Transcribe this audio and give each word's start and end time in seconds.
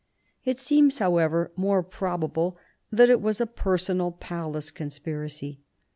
It 0.45 0.57
seems, 0.59 0.97
however, 0.97 1.51
more 1.55 1.83
probable 1.83 2.57
that 2.91 3.11
it 3.11 3.21
was 3.21 3.39
a 3.39 3.45
personal, 3.45 4.11
palace 4.11 4.71
conspiracy. 4.71 5.59